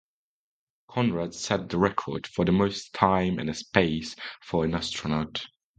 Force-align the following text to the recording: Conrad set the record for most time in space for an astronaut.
Conrad 0.89 1.35
set 1.35 1.69
the 1.69 1.77
record 1.77 2.25
for 2.25 2.43
most 2.45 2.91
time 2.95 3.37
in 3.37 3.53
space 3.53 4.15
for 4.41 4.65
an 4.65 4.73
astronaut. 4.73 5.45